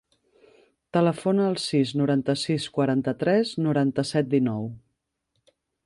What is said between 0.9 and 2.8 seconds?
Telefona al sis, noranta-sis,